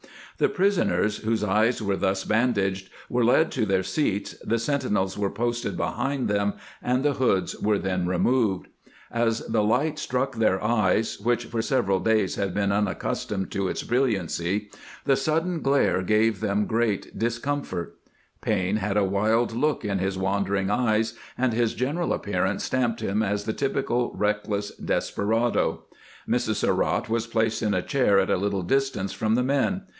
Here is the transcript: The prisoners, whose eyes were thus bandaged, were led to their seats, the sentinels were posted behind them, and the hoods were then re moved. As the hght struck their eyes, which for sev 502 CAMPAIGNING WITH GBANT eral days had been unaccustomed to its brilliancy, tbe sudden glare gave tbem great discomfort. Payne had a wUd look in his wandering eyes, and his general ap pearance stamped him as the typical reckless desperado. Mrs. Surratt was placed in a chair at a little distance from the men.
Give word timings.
The 0.39 0.49
prisoners, 0.49 1.17
whose 1.17 1.43
eyes 1.43 1.79
were 1.83 1.95
thus 1.95 2.23
bandaged, 2.23 2.89
were 3.07 3.23
led 3.23 3.51
to 3.51 3.63
their 3.67 3.83
seats, 3.83 4.33
the 4.43 4.57
sentinels 4.57 5.15
were 5.15 5.29
posted 5.29 5.77
behind 5.77 6.27
them, 6.27 6.53
and 6.81 7.03
the 7.05 7.13
hoods 7.13 7.55
were 7.59 7.77
then 7.77 8.07
re 8.07 8.17
moved. 8.17 8.67
As 9.11 9.41
the 9.45 9.61
hght 9.61 9.99
struck 9.99 10.35
their 10.37 10.63
eyes, 10.63 11.19
which 11.19 11.45
for 11.45 11.61
sev 11.61 11.85
502 11.85 11.93
CAMPAIGNING 11.93 12.23
WITH 12.23 12.31
GBANT 12.31 12.33
eral 12.33 12.33
days 12.33 12.35
had 12.37 12.53
been 12.55 12.71
unaccustomed 12.71 13.51
to 13.51 13.67
its 13.67 13.83
brilliancy, 13.83 14.71
tbe 15.05 15.17
sudden 15.19 15.61
glare 15.61 16.01
gave 16.01 16.39
tbem 16.39 16.65
great 16.65 17.19
discomfort. 17.19 17.95
Payne 18.41 18.77
had 18.77 18.97
a 18.97 19.01
wUd 19.05 19.51
look 19.53 19.85
in 19.85 19.99
his 19.99 20.17
wandering 20.17 20.71
eyes, 20.71 21.13
and 21.37 21.53
his 21.53 21.75
general 21.75 22.15
ap 22.15 22.23
pearance 22.25 22.61
stamped 22.63 23.01
him 23.01 23.21
as 23.21 23.43
the 23.43 23.53
typical 23.53 24.11
reckless 24.15 24.75
desperado. 24.75 25.83
Mrs. 26.27 26.55
Surratt 26.55 27.07
was 27.07 27.27
placed 27.27 27.61
in 27.61 27.75
a 27.75 27.83
chair 27.83 28.17
at 28.17 28.31
a 28.31 28.37
little 28.37 28.63
distance 28.63 29.13
from 29.13 29.35
the 29.35 29.43
men. 29.43 29.83